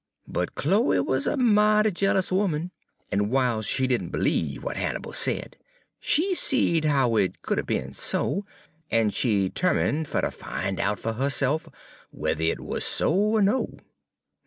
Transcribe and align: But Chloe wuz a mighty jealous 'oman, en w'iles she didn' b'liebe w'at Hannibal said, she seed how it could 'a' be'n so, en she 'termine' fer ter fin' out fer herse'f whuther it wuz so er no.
But 0.27 0.55
Chloe 0.55 0.99
wuz 1.01 1.27
a 1.27 1.37
mighty 1.37 1.91
jealous 1.91 2.31
'oman, 2.31 2.71
en 3.11 3.29
w'iles 3.29 3.67
she 3.67 3.85
didn' 3.85 4.09
b'liebe 4.09 4.55
w'at 4.55 4.75
Hannibal 4.75 5.13
said, 5.13 5.57
she 5.99 6.33
seed 6.33 6.85
how 6.85 7.17
it 7.17 7.43
could 7.43 7.59
'a' 7.59 7.63
be'n 7.63 7.93
so, 7.93 8.43
en 8.89 9.11
she 9.11 9.51
'termine' 9.51 10.05
fer 10.05 10.21
ter 10.21 10.31
fin' 10.31 10.79
out 10.79 10.97
fer 10.97 11.13
herse'f 11.13 11.69
whuther 12.11 12.41
it 12.41 12.59
wuz 12.59 12.79
so 12.83 13.37
er 13.37 13.43
no. 13.43 13.77